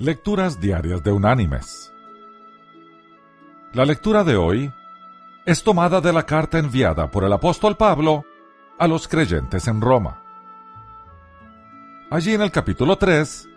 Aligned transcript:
Lecturas 0.00 0.60
Diarias 0.60 1.02
de 1.02 1.10
Unánimes. 1.10 1.92
La 3.72 3.84
lectura 3.84 4.22
de 4.22 4.36
hoy 4.36 4.72
es 5.44 5.64
tomada 5.64 6.00
de 6.00 6.12
la 6.12 6.22
carta 6.22 6.60
enviada 6.60 7.10
por 7.10 7.24
el 7.24 7.32
apóstol 7.32 7.76
Pablo 7.76 8.24
a 8.78 8.86
los 8.86 9.08
creyentes 9.08 9.66
en 9.66 9.80
Roma. 9.80 10.22
Allí 12.12 12.32
en 12.32 12.42
el 12.42 12.52
capítulo 12.52 12.96
3 12.96 13.48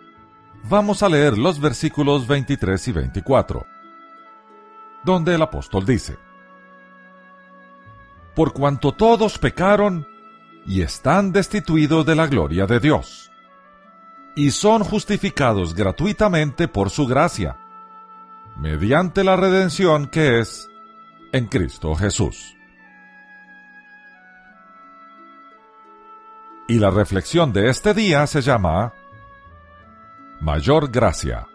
vamos 0.68 1.04
a 1.04 1.08
leer 1.08 1.38
los 1.38 1.60
versículos 1.60 2.26
23 2.26 2.88
y 2.88 2.92
24, 2.92 3.66
donde 5.04 5.36
el 5.36 5.42
apóstol 5.42 5.86
dice, 5.86 6.18
Por 8.34 8.52
cuanto 8.52 8.90
todos 8.90 9.38
pecaron 9.38 10.08
y 10.66 10.82
están 10.82 11.30
destituidos 11.30 12.04
de 12.04 12.16
la 12.16 12.26
gloria 12.26 12.66
de 12.66 12.80
Dios 12.80 13.31
y 14.34 14.50
son 14.50 14.84
justificados 14.84 15.74
gratuitamente 15.74 16.68
por 16.68 16.90
su 16.90 17.06
gracia, 17.06 17.56
mediante 18.56 19.24
la 19.24 19.36
redención 19.36 20.06
que 20.06 20.40
es 20.40 20.68
en 21.32 21.46
Cristo 21.46 21.94
Jesús. 21.94 22.56
Y 26.68 26.78
la 26.78 26.90
reflexión 26.90 27.52
de 27.52 27.68
este 27.68 27.92
día 27.92 28.26
se 28.26 28.40
llama 28.40 28.94
Mayor 30.40 30.90
Gracia. 30.90 31.46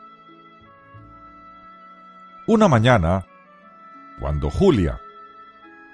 Una 2.45 2.67
mañana, 2.67 3.25
cuando 4.19 4.49
Julia, 4.49 5.01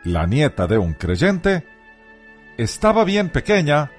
la 0.03 0.25
nieta 0.27 0.67
de 0.67 0.77
un 0.77 0.93
creyente, 0.93 1.65
estaba 2.57 3.03
bien 3.03 3.29
pequeña, 3.29 3.91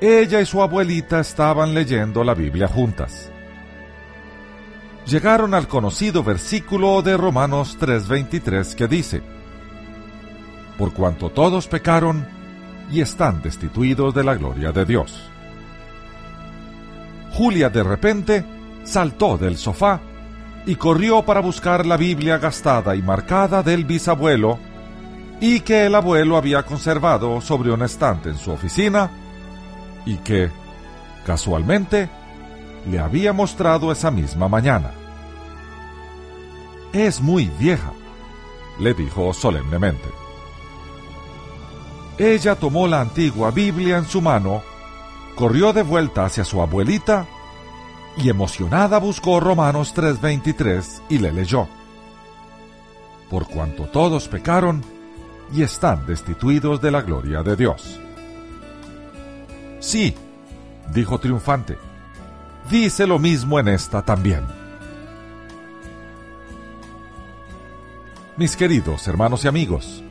ella 0.00 0.40
y 0.40 0.46
su 0.46 0.62
abuelita 0.62 1.20
estaban 1.20 1.74
leyendo 1.74 2.24
la 2.24 2.34
Biblia 2.34 2.68
juntas. 2.68 3.30
Llegaron 5.06 5.54
al 5.54 5.68
conocido 5.68 6.22
versículo 6.22 7.02
de 7.02 7.16
Romanos 7.16 7.76
3:23 7.78 8.74
que 8.74 8.88
dice, 8.88 9.22
Por 10.78 10.92
cuanto 10.92 11.30
todos 11.30 11.66
pecaron 11.66 12.26
y 12.90 13.00
están 13.00 13.42
destituidos 13.42 14.14
de 14.14 14.24
la 14.24 14.34
gloria 14.34 14.72
de 14.72 14.84
Dios. 14.84 15.30
Julia 17.32 17.68
de 17.68 17.82
repente 17.82 18.44
saltó 18.84 19.36
del 19.36 19.56
sofá 19.56 20.00
y 20.64 20.76
corrió 20.76 21.22
para 21.22 21.40
buscar 21.40 21.84
la 21.86 21.96
Biblia 21.96 22.38
gastada 22.38 22.96
y 22.96 23.02
marcada 23.02 23.62
del 23.62 23.84
bisabuelo 23.84 24.58
y 25.40 25.60
que 25.60 25.86
el 25.86 25.94
abuelo 25.94 26.36
había 26.36 26.62
conservado 26.62 27.40
sobre 27.40 27.70
un 27.70 27.82
estante 27.82 28.28
en 28.30 28.36
su 28.36 28.50
oficina 28.50 29.10
y 30.04 30.16
que, 30.18 30.50
casualmente, 31.24 32.08
le 32.88 32.98
había 32.98 33.32
mostrado 33.32 33.92
esa 33.92 34.10
misma 34.10 34.48
mañana. 34.48 34.92
Es 36.92 37.20
muy 37.20 37.46
vieja, 37.58 37.92
le 38.78 38.94
dijo 38.94 39.32
solemnemente. 39.32 40.08
Ella 42.18 42.54
tomó 42.54 42.86
la 42.86 43.00
antigua 43.00 43.50
Biblia 43.50 43.96
en 43.96 44.04
su 44.04 44.20
mano, 44.20 44.62
corrió 45.36 45.72
de 45.72 45.82
vuelta 45.82 46.24
hacia 46.24 46.44
su 46.44 46.60
abuelita 46.60 47.26
y 48.16 48.28
emocionada 48.28 48.98
buscó 48.98 49.40
Romanos 49.40 49.94
3:23 49.94 51.02
y 51.08 51.18
le 51.18 51.32
leyó. 51.32 51.68
Por 53.30 53.46
cuanto 53.46 53.84
todos 53.84 54.28
pecaron 54.28 54.82
y 55.52 55.62
están 55.62 56.06
destituidos 56.06 56.80
de 56.80 56.90
la 56.90 57.02
gloria 57.02 57.42
de 57.42 57.56
Dios. 57.56 58.00
Sí, 59.80 60.14
dijo 60.92 61.18
triunfante, 61.18 61.78
dice 62.70 63.06
lo 63.06 63.18
mismo 63.18 63.58
en 63.58 63.68
esta 63.68 64.02
también. 64.02 64.44
Mis 68.36 68.56
queridos 68.56 69.08
hermanos 69.08 69.44
y 69.44 69.48
amigos, 69.48 70.04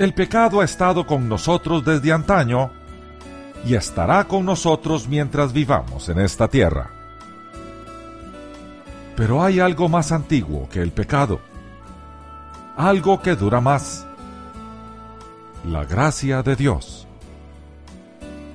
el 0.00 0.12
pecado 0.14 0.60
ha 0.60 0.64
estado 0.64 1.06
con 1.06 1.28
nosotros 1.28 1.84
desde 1.84 2.12
antaño 2.12 2.72
y 3.64 3.74
estará 3.74 4.24
con 4.24 4.44
nosotros 4.44 5.06
mientras 5.08 5.52
vivamos 5.52 6.08
en 6.08 6.18
esta 6.18 6.48
tierra. 6.48 6.90
Pero 9.16 9.44
hay 9.44 9.60
algo 9.60 9.88
más 9.88 10.10
antiguo 10.10 10.68
que 10.68 10.82
el 10.82 10.90
pecado, 10.90 11.40
algo 12.76 13.22
que 13.22 13.36
dura 13.36 13.60
más, 13.60 14.06
la 15.64 15.84
gracia 15.84 16.42
de 16.42 16.54
Dios 16.54 17.07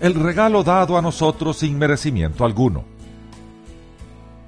el 0.04 0.16
regalo 0.16 0.66
dado 0.66 0.98
a 0.98 1.02
nosotros 1.02 1.60
sin 1.60 1.80
merecimiento 1.80 2.44
alguno, 2.44 2.84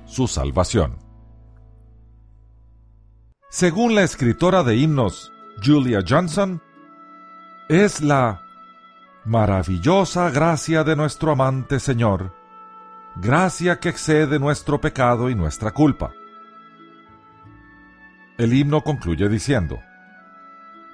su 0.06 0.28
salvación. 0.28 0.98
Según 3.50 3.96
la 3.96 4.04
escritora 4.04 4.64
de 4.64 4.76
himnos 4.76 5.32
Julia 5.64 6.04
Johnson, 6.06 6.62
es 7.70 8.02
la 8.02 8.42
maravillosa 9.24 10.30
gracia 10.30 10.84
de 10.84 10.98
nuestro 10.98 11.32
amante 11.32 11.80
Señor, 11.80 12.36
gracia 13.16 13.80
que 13.80 13.88
excede 13.88 14.40
nuestro 14.40 14.82
pecado 14.82 15.30
y 15.30 15.36
nuestra 15.36 15.72
culpa. 15.72 16.12
El 18.38 18.54
himno 18.54 18.82
concluye 18.82 19.30
diciendo, 19.30 19.80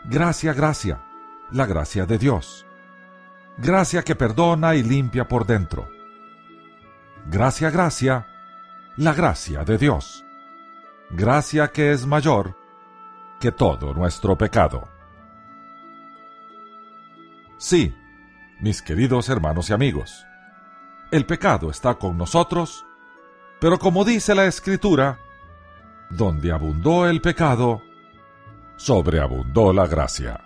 Gracia, 0.05 0.53
gracia, 0.53 1.01
la 1.49 1.65
gracia 1.65 2.05
de 2.05 2.19
Dios 2.19 2.67
gracia 3.57 4.03
que 4.03 4.15
perdona 4.15 4.75
y 4.75 4.83
limpia 4.83 5.27
por 5.27 5.45
dentro. 5.45 5.89
Gracia, 7.27 7.69
gracia, 7.69 8.27
la 8.97 9.13
gracia 9.13 9.63
de 9.63 9.77
Dios. 9.77 10.25
Gracia 11.09 11.67
que 11.69 11.91
es 11.91 12.05
mayor 12.05 12.57
que 13.39 13.51
todo 13.51 13.93
nuestro 13.93 14.37
pecado. 14.37 14.87
Sí, 17.57 17.93
mis 18.59 18.81
queridos 18.81 19.29
hermanos 19.29 19.69
y 19.69 19.73
amigos, 19.73 20.25
el 21.11 21.25
pecado 21.25 21.69
está 21.69 21.95
con 21.95 22.17
nosotros, 22.17 22.85
pero 23.59 23.77
como 23.77 24.05
dice 24.05 24.33
la 24.33 24.45
Escritura, 24.45 25.19
donde 26.09 26.51
abundó 26.51 27.07
el 27.07 27.21
pecado, 27.21 27.81
sobreabundó 28.77 29.73
la 29.73 29.87
gracia. 29.87 30.45